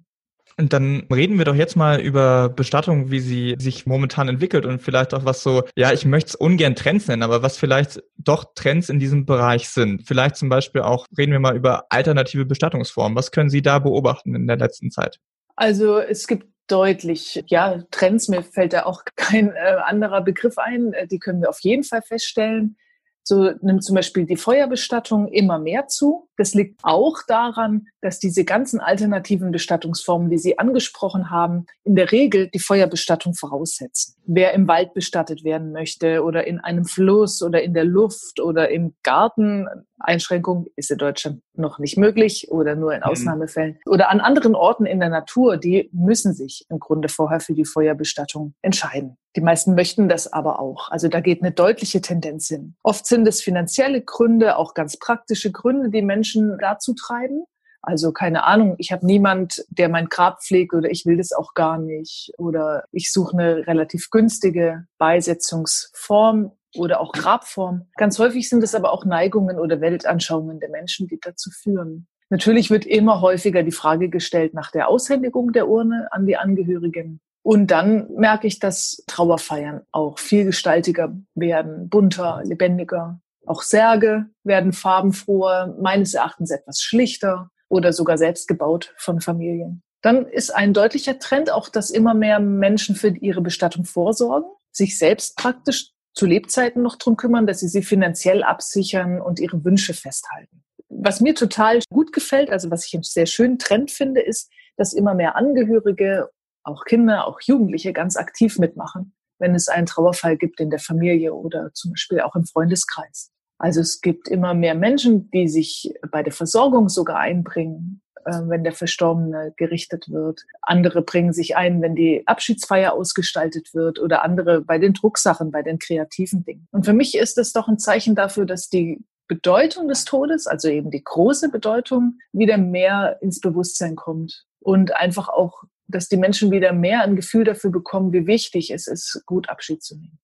Und 0.58 0.74
dann 0.74 1.06
reden 1.10 1.38
wir 1.38 1.46
doch 1.46 1.54
jetzt 1.54 1.74
mal 1.74 2.00
über 2.00 2.50
Bestattung, 2.50 3.10
wie 3.10 3.20
sie 3.20 3.56
sich 3.58 3.86
momentan 3.86 4.28
entwickelt 4.28 4.66
und 4.66 4.82
vielleicht 4.82 5.14
auch 5.14 5.24
was 5.24 5.42
so, 5.42 5.62
ja, 5.74 5.90
ich 5.92 6.04
möchte 6.04 6.28
es 6.28 6.34
ungern 6.34 6.74
Trends 6.74 7.08
nennen, 7.08 7.22
aber 7.22 7.42
was 7.42 7.56
vielleicht 7.56 8.02
doch 8.18 8.44
Trends 8.54 8.90
in 8.90 8.98
diesem 8.98 9.24
Bereich 9.24 9.70
sind. 9.70 10.06
Vielleicht 10.06 10.36
zum 10.36 10.50
Beispiel 10.50 10.82
auch, 10.82 11.06
reden 11.16 11.32
wir 11.32 11.40
mal 11.40 11.56
über 11.56 11.86
alternative 11.88 12.44
Bestattungsformen. 12.44 13.16
Was 13.16 13.30
können 13.30 13.48
Sie 13.48 13.62
da 13.62 13.78
beobachten 13.78 14.34
in 14.34 14.46
der 14.46 14.58
letzten 14.58 14.90
Zeit? 14.90 15.18
Also 15.56 15.98
es 15.98 16.26
gibt 16.26 16.46
deutlich, 16.66 17.42
ja, 17.46 17.82
Trends, 17.90 18.28
mir 18.28 18.42
fällt 18.42 18.74
da 18.74 18.84
auch 18.84 19.04
kein 19.16 19.52
äh, 19.52 19.76
anderer 19.84 20.20
Begriff 20.20 20.58
ein, 20.58 20.92
äh, 20.92 21.06
die 21.06 21.18
können 21.18 21.40
wir 21.40 21.48
auf 21.48 21.60
jeden 21.60 21.84
Fall 21.84 22.02
feststellen. 22.02 22.76
So 23.22 23.52
nimmt 23.60 23.84
zum 23.84 23.94
Beispiel 23.94 24.24
die 24.24 24.36
Feuerbestattung 24.36 25.28
immer 25.28 25.58
mehr 25.58 25.86
zu. 25.88 26.28
Das 26.36 26.54
liegt 26.54 26.80
auch 26.82 27.18
daran, 27.28 27.86
dass 28.00 28.18
diese 28.18 28.44
ganzen 28.44 28.80
alternativen 28.80 29.52
Bestattungsformen, 29.52 30.30
die 30.30 30.38
Sie 30.38 30.58
angesprochen 30.58 31.30
haben, 31.30 31.66
in 31.84 31.94
der 31.96 32.12
Regel 32.12 32.48
die 32.48 32.58
Feuerbestattung 32.58 33.34
voraussetzen. 33.34 34.14
Wer 34.32 34.54
im 34.54 34.68
Wald 34.68 34.94
bestattet 34.94 35.42
werden 35.42 35.72
möchte 35.72 36.22
oder 36.22 36.46
in 36.46 36.60
einem 36.60 36.84
Fluss 36.84 37.42
oder 37.42 37.64
in 37.64 37.74
der 37.74 37.84
Luft 37.84 38.38
oder 38.38 38.70
im 38.70 38.94
Garten, 39.02 39.66
Einschränkung 39.98 40.66
ist 40.76 40.92
in 40.92 40.98
Deutschland 40.98 41.42
noch 41.54 41.80
nicht 41.80 41.96
möglich 41.96 42.46
oder 42.48 42.76
nur 42.76 42.92
in 42.92 43.00
mhm. 43.00 43.06
Ausnahmefällen. 43.06 43.80
Oder 43.86 44.08
an 44.08 44.20
anderen 44.20 44.54
Orten 44.54 44.86
in 44.86 45.00
der 45.00 45.08
Natur, 45.08 45.56
die 45.56 45.90
müssen 45.92 46.32
sich 46.32 46.64
im 46.68 46.78
Grunde 46.78 47.08
vorher 47.08 47.40
für 47.40 47.54
die 47.54 47.64
Feuerbestattung 47.64 48.54
entscheiden. 48.62 49.16
Die 49.34 49.40
meisten 49.40 49.74
möchten 49.74 50.08
das 50.08 50.32
aber 50.32 50.60
auch. 50.60 50.92
Also 50.92 51.08
da 51.08 51.18
geht 51.18 51.42
eine 51.42 51.50
deutliche 51.50 52.00
Tendenz 52.00 52.46
hin. 52.46 52.76
Oft 52.84 53.06
sind 53.06 53.26
es 53.26 53.42
finanzielle 53.42 54.00
Gründe, 54.00 54.56
auch 54.56 54.74
ganz 54.74 54.96
praktische 54.96 55.50
Gründe, 55.50 55.90
die 55.90 56.02
Menschen 56.02 56.56
dazu 56.60 56.94
treiben. 56.94 57.46
Also 57.82 58.12
keine 58.12 58.44
Ahnung, 58.44 58.74
ich 58.78 58.92
habe 58.92 59.06
niemand, 59.06 59.64
der 59.70 59.88
mein 59.88 60.06
Grab 60.06 60.42
pflegt 60.42 60.74
oder 60.74 60.90
ich 60.90 61.06
will 61.06 61.16
das 61.16 61.32
auch 61.32 61.54
gar 61.54 61.78
nicht. 61.78 62.32
Oder 62.38 62.84
ich 62.92 63.12
suche 63.12 63.38
eine 63.38 63.66
relativ 63.66 64.10
günstige 64.10 64.86
Beisetzungsform 64.98 66.52
oder 66.76 67.00
auch 67.00 67.12
Grabform. 67.12 67.86
Ganz 67.96 68.18
häufig 68.18 68.48
sind 68.48 68.62
es 68.62 68.74
aber 68.74 68.92
auch 68.92 69.04
Neigungen 69.04 69.58
oder 69.58 69.80
Weltanschauungen 69.80 70.60
der 70.60 70.70
Menschen, 70.70 71.08
die 71.08 71.18
dazu 71.20 71.50
führen. 71.50 72.06
Natürlich 72.28 72.70
wird 72.70 72.86
immer 72.86 73.20
häufiger 73.20 73.62
die 73.62 73.72
Frage 73.72 74.08
gestellt 74.08 74.54
nach 74.54 74.70
der 74.70 74.88
Aushändigung 74.88 75.52
der 75.52 75.68
Urne 75.68 76.08
an 76.12 76.26
die 76.26 76.36
Angehörigen. 76.36 77.20
Und 77.42 77.70
dann 77.70 78.08
merke 78.12 78.46
ich, 78.46 78.58
dass 78.60 79.02
Trauerfeiern 79.06 79.80
auch 79.90 80.18
vielgestaltiger 80.18 81.16
werden, 81.34 81.88
bunter, 81.88 82.42
lebendiger. 82.44 83.20
Auch 83.46 83.62
Särge 83.62 84.26
werden 84.44 84.72
farbenfroher, 84.72 85.74
meines 85.80 86.14
Erachtens 86.14 86.50
etwas 86.50 86.82
schlichter 86.82 87.50
oder 87.70 87.94
sogar 87.94 88.18
selbst 88.18 88.48
gebaut 88.48 88.92
von 88.98 89.20
Familien. 89.20 89.82
Dann 90.02 90.26
ist 90.26 90.54
ein 90.54 90.74
deutlicher 90.74 91.18
Trend 91.18 91.50
auch, 91.50 91.68
dass 91.68 91.90
immer 91.90 92.14
mehr 92.14 92.40
Menschen 92.40 92.96
für 92.96 93.08
ihre 93.08 93.40
Bestattung 93.40 93.84
vorsorgen, 93.84 94.50
sich 94.72 94.98
selbst 94.98 95.36
praktisch 95.36 95.92
zu 96.14 96.26
Lebzeiten 96.26 96.82
noch 96.82 96.96
drum 96.96 97.16
kümmern, 97.16 97.46
dass 97.46 97.60
sie 97.60 97.68
sie 97.68 97.82
finanziell 97.82 98.42
absichern 98.42 99.20
und 99.20 99.38
ihre 99.38 99.64
Wünsche 99.64 99.94
festhalten. 99.94 100.64
Was 100.88 101.20
mir 101.20 101.34
total 101.34 101.80
gut 101.90 102.12
gefällt, 102.12 102.50
also 102.50 102.70
was 102.70 102.86
ich 102.86 102.94
einen 102.94 103.04
sehr 103.04 103.26
schönen 103.26 103.58
Trend 103.58 103.90
finde, 103.90 104.20
ist, 104.20 104.50
dass 104.76 104.92
immer 104.92 105.14
mehr 105.14 105.36
Angehörige, 105.36 106.30
auch 106.64 106.84
Kinder, 106.84 107.26
auch 107.26 107.40
Jugendliche 107.40 107.92
ganz 107.92 108.16
aktiv 108.16 108.58
mitmachen, 108.58 109.14
wenn 109.38 109.54
es 109.54 109.68
einen 109.68 109.86
Trauerfall 109.86 110.36
gibt 110.36 110.60
in 110.60 110.70
der 110.70 110.80
Familie 110.80 111.32
oder 111.34 111.72
zum 111.72 111.92
Beispiel 111.92 112.20
auch 112.20 112.34
im 112.34 112.44
Freundeskreis. 112.44 113.30
Also 113.60 113.82
es 113.82 114.00
gibt 114.00 114.26
immer 114.26 114.54
mehr 114.54 114.74
Menschen, 114.74 115.30
die 115.32 115.46
sich 115.46 115.92
bei 116.10 116.22
der 116.22 116.32
Versorgung 116.32 116.88
sogar 116.88 117.18
einbringen, 117.18 118.00
äh, 118.24 118.32
wenn 118.46 118.64
der 118.64 118.72
Verstorbene 118.72 119.52
gerichtet 119.58 120.08
wird. 120.08 120.46
Andere 120.62 121.02
bringen 121.02 121.34
sich 121.34 121.56
ein, 121.56 121.82
wenn 121.82 121.94
die 121.94 122.22
Abschiedsfeier 122.26 122.94
ausgestaltet 122.94 123.74
wird 123.74 123.98
oder 124.00 124.24
andere 124.24 124.62
bei 124.62 124.78
den 124.78 124.94
Drucksachen, 124.94 125.50
bei 125.50 125.60
den 125.60 125.78
kreativen 125.78 126.42
Dingen. 126.42 126.68
Und 126.70 126.86
für 126.86 126.94
mich 126.94 127.18
ist 127.18 127.36
es 127.36 127.52
doch 127.52 127.68
ein 127.68 127.78
Zeichen 127.78 128.14
dafür, 128.14 128.46
dass 128.46 128.70
die 128.70 129.04
Bedeutung 129.28 129.88
des 129.88 130.06
Todes, 130.06 130.46
also 130.46 130.68
eben 130.68 130.90
die 130.90 131.04
große 131.04 131.50
Bedeutung, 131.50 132.18
wieder 132.32 132.56
mehr 132.56 133.18
ins 133.20 133.40
Bewusstsein 133.40 133.94
kommt 133.94 134.46
und 134.60 134.96
einfach 134.96 135.28
auch, 135.28 135.64
dass 135.86 136.08
die 136.08 136.16
Menschen 136.16 136.50
wieder 136.50 136.72
mehr 136.72 137.02
ein 137.02 137.14
Gefühl 137.14 137.44
dafür 137.44 137.70
bekommen, 137.70 138.14
wie 138.14 138.26
wichtig 138.26 138.70
es 138.70 138.86
ist, 138.86 139.22
gut 139.26 139.50
Abschied 139.50 139.82
zu 139.82 139.98
nehmen. 139.98 140.18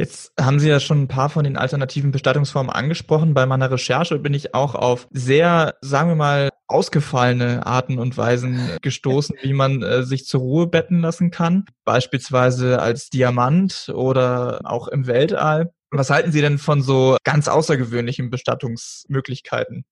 Jetzt 0.00 0.32
haben 0.40 0.58
Sie 0.58 0.68
ja 0.70 0.80
schon 0.80 1.02
ein 1.02 1.08
paar 1.08 1.28
von 1.28 1.44
den 1.44 1.58
alternativen 1.58 2.10
Bestattungsformen 2.10 2.72
angesprochen. 2.72 3.34
Bei 3.34 3.44
meiner 3.44 3.70
Recherche 3.70 4.18
bin 4.18 4.32
ich 4.32 4.54
auch 4.54 4.74
auf 4.74 5.06
sehr, 5.10 5.74
sagen 5.82 6.08
wir 6.08 6.14
mal, 6.14 6.48
ausgefallene 6.68 7.66
Arten 7.66 7.98
und 7.98 8.16
Weisen 8.16 8.78
gestoßen, 8.80 9.36
wie 9.42 9.52
man 9.52 9.82
äh, 9.82 10.02
sich 10.02 10.24
zur 10.24 10.40
Ruhe 10.40 10.68
betten 10.68 11.00
lassen 11.00 11.30
kann. 11.30 11.66
Beispielsweise 11.84 12.80
als 12.80 13.10
Diamant 13.10 13.92
oder 13.94 14.62
auch 14.64 14.88
im 14.88 15.06
Weltall. 15.06 15.74
Was 15.90 16.08
halten 16.08 16.32
Sie 16.32 16.40
denn 16.40 16.56
von 16.56 16.80
so 16.80 17.18
ganz 17.22 17.46
außergewöhnlichen 17.48 18.30
Bestattungsmöglichkeiten? 18.30 19.84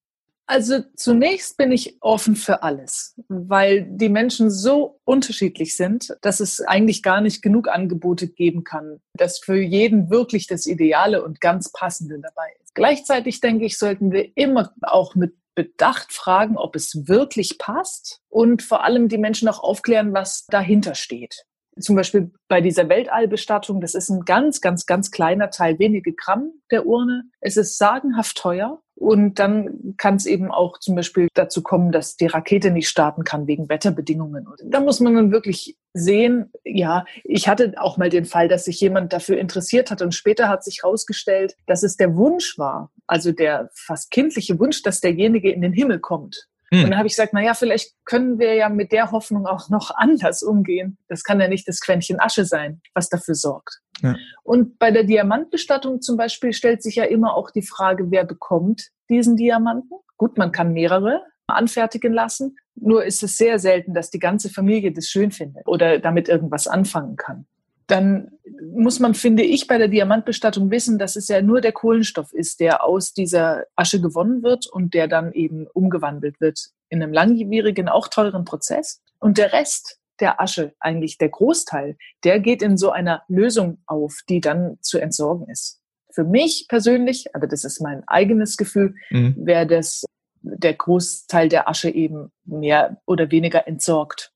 Also 0.50 0.82
zunächst 0.96 1.58
bin 1.58 1.72
ich 1.72 1.98
offen 2.00 2.34
für 2.34 2.62
alles, 2.62 3.14
weil 3.28 3.86
die 3.86 4.08
Menschen 4.08 4.50
so 4.50 4.98
unterschiedlich 5.04 5.76
sind, 5.76 6.16
dass 6.22 6.40
es 6.40 6.62
eigentlich 6.62 7.02
gar 7.02 7.20
nicht 7.20 7.42
genug 7.42 7.68
Angebote 7.68 8.28
geben 8.28 8.64
kann, 8.64 9.02
dass 9.12 9.40
für 9.40 9.60
jeden 9.60 10.08
wirklich 10.08 10.46
das 10.46 10.64
Ideale 10.64 11.22
und 11.22 11.42
ganz 11.42 11.70
Passende 11.70 12.18
dabei 12.18 12.48
ist. 12.62 12.74
Gleichzeitig 12.74 13.42
denke 13.42 13.66
ich, 13.66 13.76
sollten 13.76 14.10
wir 14.10 14.34
immer 14.36 14.72
auch 14.80 15.14
mit 15.14 15.34
Bedacht 15.54 16.14
fragen, 16.14 16.56
ob 16.56 16.76
es 16.76 17.08
wirklich 17.08 17.58
passt 17.58 18.22
und 18.30 18.62
vor 18.62 18.84
allem 18.84 19.10
die 19.10 19.18
Menschen 19.18 19.48
auch 19.48 19.62
aufklären, 19.62 20.14
was 20.14 20.46
dahinter 20.46 20.94
steht. 20.94 21.44
Zum 21.80 21.96
Beispiel 21.96 22.30
bei 22.48 22.60
dieser 22.60 22.88
Weltallbestattung, 22.88 23.80
das 23.80 23.94
ist 23.94 24.08
ein 24.08 24.24
ganz, 24.24 24.60
ganz, 24.60 24.86
ganz 24.86 25.10
kleiner 25.10 25.50
Teil, 25.50 25.78
wenige 25.78 26.12
Gramm 26.12 26.52
der 26.70 26.86
Urne. 26.86 27.24
Es 27.40 27.56
ist 27.56 27.78
sagenhaft 27.78 28.36
teuer 28.36 28.80
und 28.94 29.38
dann 29.38 29.94
kann 29.96 30.16
es 30.16 30.26
eben 30.26 30.50
auch 30.50 30.78
zum 30.78 30.96
Beispiel 30.96 31.28
dazu 31.34 31.62
kommen, 31.62 31.92
dass 31.92 32.16
die 32.16 32.26
Rakete 32.26 32.70
nicht 32.70 32.88
starten 32.88 33.22
kann 33.22 33.46
wegen 33.46 33.68
Wetterbedingungen. 33.68 34.46
Da 34.64 34.80
muss 34.80 34.98
man 34.98 35.14
dann 35.14 35.30
wirklich 35.30 35.76
sehen, 35.94 36.50
ja, 36.64 37.04
ich 37.22 37.48
hatte 37.48 37.74
auch 37.76 37.96
mal 37.96 38.10
den 38.10 38.24
Fall, 38.24 38.48
dass 38.48 38.64
sich 38.64 38.80
jemand 38.80 39.12
dafür 39.12 39.38
interessiert 39.38 39.90
hat 39.90 40.02
und 40.02 40.14
später 40.14 40.48
hat 40.48 40.64
sich 40.64 40.80
herausgestellt, 40.82 41.54
dass 41.66 41.82
es 41.82 41.96
der 41.96 42.16
Wunsch 42.16 42.58
war, 42.58 42.90
also 43.06 43.30
der 43.32 43.70
fast 43.74 44.10
kindliche 44.10 44.58
Wunsch, 44.58 44.82
dass 44.82 45.00
derjenige 45.00 45.52
in 45.52 45.62
den 45.62 45.72
Himmel 45.72 46.00
kommt. 46.00 46.48
Hm. 46.72 46.84
Und 46.84 46.90
dann 46.90 46.98
habe 46.98 47.06
ich 47.06 47.14
gesagt, 47.14 47.32
na 47.32 47.42
ja, 47.42 47.54
vielleicht 47.54 47.94
können 48.04 48.38
wir 48.38 48.54
ja 48.54 48.68
mit 48.68 48.92
der 48.92 49.10
Hoffnung 49.10 49.46
auch 49.46 49.68
noch 49.68 49.90
anders 49.96 50.42
umgehen. 50.42 50.98
Das 51.08 51.24
kann 51.24 51.40
ja 51.40 51.48
nicht 51.48 51.66
das 51.68 51.80
Quäntchen 51.80 52.20
Asche 52.20 52.44
sein, 52.44 52.80
was 52.94 53.08
dafür 53.08 53.34
sorgt. 53.34 53.80
Ja. 54.02 54.16
Und 54.44 54.78
bei 54.78 54.90
der 54.90 55.04
Diamantbestattung 55.04 56.00
zum 56.00 56.16
Beispiel 56.16 56.52
stellt 56.52 56.82
sich 56.82 56.96
ja 56.96 57.04
immer 57.04 57.34
auch 57.34 57.50
die 57.50 57.62
Frage, 57.62 58.10
wer 58.10 58.24
bekommt 58.24 58.88
diesen 59.08 59.36
Diamanten? 59.36 59.98
Gut, 60.16 60.38
man 60.38 60.52
kann 60.52 60.72
mehrere 60.72 61.22
anfertigen 61.48 62.12
lassen. 62.12 62.56
Nur 62.74 63.04
ist 63.04 63.22
es 63.22 63.38
sehr 63.38 63.58
selten, 63.58 63.94
dass 63.94 64.10
die 64.10 64.18
ganze 64.18 64.50
Familie 64.50 64.92
das 64.92 65.06
schön 65.06 65.32
findet 65.32 65.66
oder 65.66 65.98
damit 65.98 66.28
irgendwas 66.28 66.68
anfangen 66.68 67.16
kann 67.16 67.46
dann 67.88 68.30
muss 68.72 69.00
man, 69.00 69.14
finde 69.14 69.42
ich, 69.42 69.66
bei 69.66 69.78
der 69.78 69.88
Diamantbestattung 69.88 70.70
wissen, 70.70 70.98
dass 70.98 71.16
es 71.16 71.26
ja 71.28 71.42
nur 71.42 71.60
der 71.60 71.72
Kohlenstoff 71.72 72.32
ist, 72.32 72.60
der 72.60 72.84
aus 72.84 73.14
dieser 73.14 73.64
Asche 73.76 74.00
gewonnen 74.00 74.42
wird 74.42 74.66
und 74.66 74.94
der 74.94 75.08
dann 75.08 75.32
eben 75.32 75.66
umgewandelt 75.66 76.40
wird 76.40 76.68
in 76.90 77.02
einem 77.02 77.12
langwierigen, 77.12 77.88
auch 77.88 78.08
teuren 78.08 78.44
Prozess. 78.44 79.00
Und 79.18 79.38
der 79.38 79.52
Rest 79.52 79.98
der 80.20 80.40
Asche, 80.40 80.74
eigentlich 80.80 81.16
der 81.16 81.30
Großteil, 81.30 81.96
der 82.24 82.40
geht 82.40 82.62
in 82.62 82.76
so 82.76 82.90
einer 82.90 83.22
Lösung 83.28 83.78
auf, 83.86 84.18
die 84.28 84.40
dann 84.40 84.76
zu 84.80 84.98
entsorgen 84.98 85.48
ist. 85.48 85.80
Für 86.12 86.24
mich 86.24 86.66
persönlich, 86.68 87.34
aber 87.34 87.46
das 87.46 87.64
ist 87.64 87.80
mein 87.80 88.02
eigenes 88.06 88.56
Gefühl, 88.56 88.94
mhm. 89.10 89.34
wäre 89.38 89.66
das 89.66 90.04
der 90.42 90.74
Großteil 90.74 91.48
der 91.48 91.68
Asche 91.68 91.90
eben 91.90 92.32
mehr 92.44 93.00
oder 93.06 93.30
weniger 93.30 93.66
entsorgt. 93.66 94.32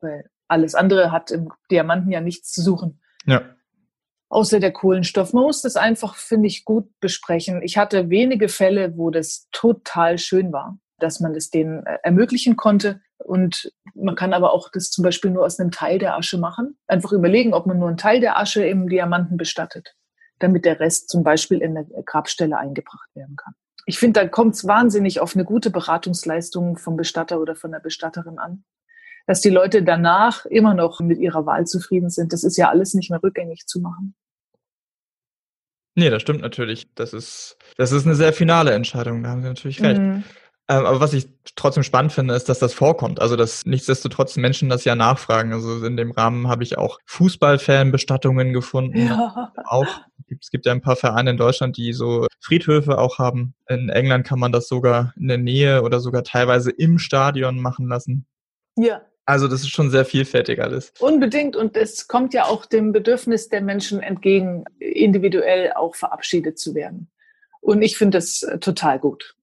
Weil 0.00 0.28
alles 0.52 0.74
andere 0.74 1.10
hat 1.10 1.30
im 1.30 1.50
Diamanten 1.70 2.12
ja 2.12 2.20
nichts 2.20 2.52
zu 2.52 2.62
suchen. 2.62 3.00
Ja. 3.24 3.42
Außer 4.28 4.60
der 4.60 4.72
Kohlenstoff. 4.72 5.32
Man 5.32 5.44
muss 5.44 5.62
das 5.62 5.76
einfach, 5.76 6.14
finde 6.14 6.46
ich, 6.46 6.64
gut 6.64 6.88
besprechen. 7.00 7.62
Ich 7.62 7.76
hatte 7.76 8.10
wenige 8.10 8.48
Fälle, 8.48 8.96
wo 8.96 9.10
das 9.10 9.48
total 9.50 10.18
schön 10.18 10.52
war, 10.52 10.78
dass 10.98 11.20
man 11.20 11.34
es 11.34 11.50
denen 11.50 11.84
äh, 11.86 11.98
ermöglichen 12.02 12.56
konnte. 12.56 13.00
Und 13.18 13.72
man 13.94 14.14
kann 14.14 14.32
aber 14.32 14.52
auch 14.52 14.68
das 14.72 14.90
zum 14.90 15.04
Beispiel 15.04 15.30
nur 15.30 15.44
aus 15.44 15.58
einem 15.58 15.70
Teil 15.70 15.98
der 15.98 16.16
Asche 16.16 16.38
machen. 16.38 16.78
Einfach 16.86 17.12
überlegen, 17.12 17.54
ob 17.54 17.66
man 17.66 17.78
nur 17.78 17.88
einen 17.88 17.96
Teil 17.96 18.20
der 18.20 18.38
Asche 18.38 18.64
im 18.64 18.88
Diamanten 18.88 19.36
bestattet, 19.36 19.94
damit 20.38 20.64
der 20.64 20.80
Rest 20.80 21.08
zum 21.08 21.22
Beispiel 21.22 21.60
in 21.62 21.74
der 21.74 21.84
Grabstelle 22.04 22.58
eingebracht 22.58 23.08
werden 23.14 23.36
kann. 23.36 23.54
Ich 23.86 23.98
finde, 23.98 24.20
da 24.20 24.28
kommt 24.28 24.54
es 24.54 24.66
wahnsinnig 24.66 25.20
auf 25.20 25.34
eine 25.34 25.44
gute 25.44 25.70
Beratungsleistung 25.70 26.78
vom 26.78 26.96
Bestatter 26.96 27.40
oder 27.40 27.54
von 27.54 27.72
der 27.72 27.80
Bestatterin 27.80 28.38
an 28.38 28.64
dass 29.26 29.40
die 29.40 29.50
Leute 29.50 29.82
danach 29.82 30.46
immer 30.46 30.74
noch 30.74 31.00
mit 31.00 31.18
ihrer 31.18 31.46
Wahl 31.46 31.66
zufrieden 31.66 32.10
sind. 32.10 32.32
Das 32.32 32.44
ist 32.44 32.56
ja 32.56 32.68
alles 32.68 32.94
nicht 32.94 33.10
mehr 33.10 33.22
rückgängig 33.22 33.66
zu 33.66 33.80
machen. 33.80 34.14
Nee, 35.94 36.10
das 36.10 36.22
stimmt 36.22 36.40
natürlich. 36.40 36.92
Das 36.94 37.12
ist, 37.12 37.58
das 37.76 37.92
ist 37.92 38.06
eine 38.06 38.14
sehr 38.14 38.32
finale 38.32 38.72
Entscheidung, 38.72 39.22
da 39.22 39.30
haben 39.30 39.42
Sie 39.42 39.48
natürlich 39.48 39.82
recht. 39.82 40.00
Mhm. 40.00 40.24
Ähm, 40.68 40.86
aber 40.86 41.00
was 41.00 41.12
ich 41.12 41.28
trotzdem 41.56 41.82
spannend 41.82 42.12
finde, 42.12 42.34
ist, 42.34 42.48
dass 42.48 42.60
das 42.60 42.72
vorkommt. 42.72 43.20
Also, 43.20 43.36
dass 43.36 43.66
nichtsdestotrotz 43.66 44.36
Menschen 44.36 44.68
das 44.68 44.84
ja 44.84 44.94
nachfragen. 44.94 45.52
Also 45.52 45.84
in 45.84 45.96
dem 45.96 46.12
Rahmen 46.12 46.48
habe 46.48 46.62
ich 46.62 46.78
auch 46.78 46.98
Fußballfanbestattungen 47.06 48.52
gefunden. 48.52 49.06
Ja. 49.06 49.52
Auch, 49.64 49.86
es 50.40 50.50
gibt 50.50 50.64
ja 50.64 50.72
ein 50.72 50.80
paar 50.80 50.96
Vereine 50.96 51.30
in 51.30 51.36
Deutschland, 51.36 51.76
die 51.76 51.92
so 51.92 52.26
Friedhöfe 52.40 52.98
auch 52.98 53.18
haben. 53.18 53.54
In 53.68 53.88
England 53.88 54.26
kann 54.26 54.38
man 54.38 54.52
das 54.52 54.68
sogar 54.68 55.12
in 55.16 55.28
der 55.28 55.38
Nähe 55.38 55.82
oder 55.82 56.00
sogar 56.00 56.22
teilweise 56.22 56.70
im 56.70 56.98
Stadion 56.98 57.60
machen 57.60 57.88
lassen. 57.88 58.26
Ja, 58.76 59.02
also 59.24 59.46
das 59.46 59.60
ist 59.60 59.70
schon 59.70 59.90
sehr 59.90 60.04
vielfältig 60.04 60.60
alles. 60.60 60.92
Unbedingt. 60.98 61.56
Und 61.56 61.76
es 61.76 62.08
kommt 62.08 62.34
ja 62.34 62.44
auch 62.46 62.66
dem 62.66 62.92
Bedürfnis 62.92 63.48
der 63.48 63.60
Menschen 63.60 64.00
entgegen, 64.00 64.64
individuell 64.78 65.72
auch 65.74 65.94
verabschiedet 65.94 66.58
zu 66.58 66.74
werden. 66.74 67.08
Und 67.60 67.82
ich 67.82 67.96
finde 67.96 68.18
das 68.18 68.42
äh, 68.42 68.58
total 68.58 68.98
gut. 68.98 69.36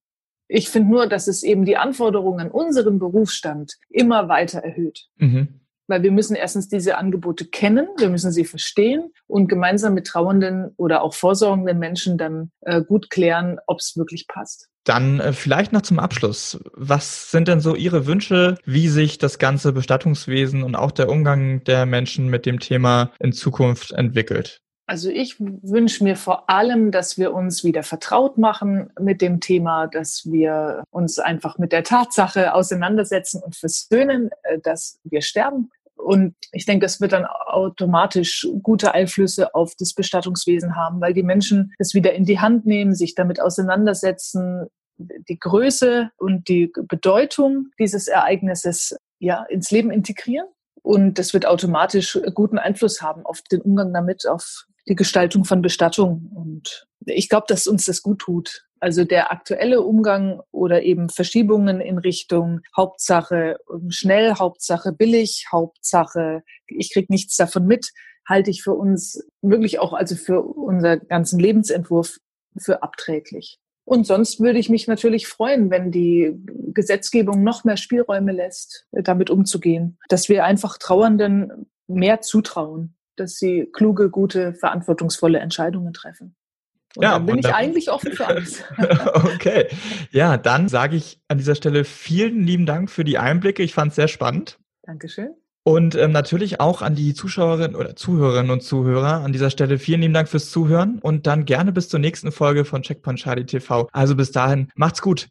Ich 0.48 0.69
finde 0.69 0.91
nur, 0.91 1.07
dass 1.07 1.27
es 1.27 1.43
eben 1.43 1.63
die 1.63 1.77
Anforderungen 1.77 2.39
an 2.39 2.51
unseren 2.51 3.00
Berufsstand 3.00 3.77
immer 3.89 4.27
weiter 4.27 4.59
erhöht. 4.59 5.07
Mhm. 5.17 5.59
Weil 5.88 6.03
wir 6.03 6.12
müssen 6.12 6.36
erstens 6.36 6.67
diese 6.67 6.98
Angebote 6.98 7.45
kennen, 7.45 7.88
wir 7.98 8.09
müssen 8.09 8.31
sie 8.31 8.45
verstehen 8.45 9.12
und 9.27 9.48
gemeinsam 9.48 9.93
mit 9.93 10.05
trauernden 10.05 10.74
oder 10.75 11.01
auch 11.01 11.13
vorsorgenden 11.13 11.79
Menschen 11.79 12.17
dann 12.17 12.51
äh, 12.62 12.81
gut 12.81 13.09
klären, 13.09 13.59
ob 13.65 13.79
es 13.79 13.95
wirklich 13.95 14.27
passt. 14.27 14.69
Dann 14.83 15.19
äh, 15.19 15.33
vielleicht 15.33 15.74
noch 15.74 15.81
zum 15.81 16.00
Abschluss. 16.00 16.59
Was 16.74 17.31
sind 17.31 17.48
denn 17.48 17.59
so 17.59 17.75
Ihre 17.75 18.05
Wünsche, 18.05 18.57
wie 18.65 18.88
sich 18.88 19.17
das 19.17 19.39
ganze 19.39 19.74
Bestattungswesen 19.74 20.63
und 20.63 20.75
auch 20.75 20.91
der 20.91 21.09
Umgang 21.09 21.63
der 21.63 21.86
Menschen 21.86 22.29
mit 22.29 22.45
dem 22.45 22.59
Thema 22.59 23.12
in 23.19 23.33
Zukunft 23.33 23.91
entwickelt? 23.91 24.62
Also 24.89 25.12
ich 25.12 25.39
wünsche 25.39 26.03
mir 26.03 26.15
vor 26.15 26.50
allem, 26.50 26.89
dass 26.89 27.19
wir 27.19 27.31
uns 27.36 27.63
wieder 27.63 27.83
vertraut 27.83 28.39
machen 28.39 28.89
mit 29.00 29.21
dem 29.21 29.39
Thema, 29.39 29.86
dass 29.86 30.24
wir 30.25 30.83
uns 30.89 31.19
einfach 31.19 31.59
mit 31.59 31.71
der 31.71 31.83
Tatsache 31.83 32.55
auseinandersetzen 32.55 33.39
und 33.43 33.55
versöhnen, 33.55 34.31
äh, 34.41 34.57
dass 34.57 34.98
wir 35.03 35.21
sterben. 35.21 35.69
Und 36.00 36.34
ich 36.53 36.65
denke, 36.65 36.86
das 36.86 37.01
wird 37.01 37.12
dann 37.12 37.25
automatisch 37.25 38.48
gute 38.63 38.94
Einflüsse 38.94 39.53
auf 39.53 39.74
das 39.77 39.94
Bestattungswesen 39.94 40.75
haben, 40.75 41.01
weil 41.01 41.13
die 41.13 41.24
Menschen 41.24 41.74
es 41.77 41.94
wieder 41.94 42.13
in 42.13 42.24
die 42.24 42.39
Hand 42.39 42.65
nehmen, 42.65 42.96
sich 42.96 43.15
damit 43.15 43.41
auseinandersetzen, 43.41 44.68
die 44.98 45.38
Größe 45.38 46.10
und 46.18 46.48
die 46.48 46.72
Bedeutung 46.88 47.68
dieses 47.79 48.08
Ereignisses 48.08 48.96
ja 49.20 49.44
ins 49.44 49.72
Leben 49.72 49.91
integrieren. 49.91 50.48
Und 50.82 51.20
das 51.20 51.34
wird 51.34 51.46
automatisch 51.46 52.18
guten 52.34 52.58
Einfluss 52.58 53.01
haben 53.01 53.25
auf 53.25 53.41
den 53.41 53.62
Umgang 53.62 53.94
damit, 53.94 54.25
auf 54.25 54.65
die 54.88 54.96
Gestaltung 54.96 55.44
von 55.44 55.62
Bestattung. 55.62 56.32
Und 56.34 56.88
ich 57.06 57.27
glaube, 57.27 57.46
dass 57.48 57.68
uns 57.68 57.86
das 57.86 58.01
gut 58.01 58.20
tut, 58.20 58.68
Also 58.79 59.03
der 59.03 59.31
aktuelle 59.31 59.81
Umgang 59.81 60.41
oder 60.51 60.83
eben 60.83 61.09
Verschiebungen 61.09 61.81
in 61.81 61.98
Richtung 61.98 62.62
Hauptsache 62.75 63.57
schnell, 63.89 64.36
Hauptsache 64.36 64.93
billig, 64.93 65.48
Hauptsache 65.51 66.43
ich 66.67 66.93
krieg 66.93 67.09
nichts 67.09 67.36
davon 67.36 67.65
mit, 67.65 67.91
halte 68.27 68.51
ich 68.51 68.63
für 68.63 68.74
uns 68.74 69.25
wirklich 69.41 69.79
auch 69.79 69.93
also 69.93 70.15
für 70.15 70.41
unser 70.41 70.98
ganzen 70.98 71.39
Lebensentwurf 71.39 72.17
für 72.57 72.83
abträglich. 72.83 73.59
Und 73.86 74.05
sonst 74.05 74.39
würde 74.39 74.59
ich 74.59 74.69
mich 74.69 74.88
natürlich 74.88 75.27
freuen, 75.27 75.71
wenn 75.71 75.91
die 75.91 76.36
Gesetzgebung 76.74 77.43
noch 77.43 77.63
mehr 77.63 77.77
Spielräume 77.77 78.31
lässt, 78.31 78.86
damit 78.91 79.31
umzugehen, 79.31 79.98
dass 80.09 80.29
wir 80.29 80.45
einfach 80.45 80.77
Trauernden 80.77 81.65
mehr 81.88 82.21
zutrauen, 82.21 82.95
dass 83.15 83.38
sie 83.38 83.67
kluge, 83.74 84.12
gute, 84.12 84.53
verantwortungsvolle 84.53 85.39
Entscheidungen 85.39 85.93
treffen. 85.93 86.36
Und 86.96 87.03
ja, 87.03 87.13
dann 87.13 87.25
bin 87.25 87.36
wunderbar. 87.36 87.62
ich 87.62 87.67
eigentlich 87.67 87.91
offen 87.91 88.13
für 88.13 88.25
alles. 88.27 88.63
okay. 89.13 89.67
Ja, 90.12 90.38
dann 90.38 90.69
sage 90.69 90.96
ich 90.96 91.19
an 91.27 91.38
dieser 91.38 91.55
Stelle 91.55 91.84
vielen 91.84 92.46
lieben 92.46 92.65
Dank 92.65 92.89
für 92.89 93.03
die 93.03 93.17
Einblicke. 93.17 93.62
Ich 93.62 93.74
fand 93.74 93.89
es 93.89 93.96
sehr 93.96 94.08
spannend. 94.08 94.58
Dankeschön. 94.84 95.29
Und 95.63 95.93
ähm, 95.93 96.12
natürlich 96.12 96.60
auch 96.60 96.81
an 96.81 96.96
die 96.96 97.13
Zuschauerinnen 97.13 97.75
oder 97.75 97.96
Zuhörerinnen 97.96 98.50
und 98.50 98.63
Zuhörer 98.63 99.24
an 99.24 99.34
dieser 99.34 99.51
Stelle 99.51 99.77
vielen 99.77 100.01
lieben 100.01 100.13
Dank 100.13 100.27
fürs 100.27 100.50
Zuhören 100.50 100.98
und 101.00 101.27
dann 101.27 101.46
gerne 101.46 101.72
bis 101.72 101.89
zur 101.89 102.00
nächsten 102.00 102.31
Folge 102.31 102.65
von 102.65 102.81
Checkpoint 102.81 103.19
Charlie 103.19 103.46
TV. 103.46 103.88
Also 103.91 104.15
bis 104.15 104.31
dahin, 104.31 104.72
macht's 104.75 105.01
gut. 105.01 105.27